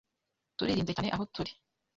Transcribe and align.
Turirinze 0.57 0.91
cyane 0.95 1.09
aho 1.15 1.23
turi 1.33 1.51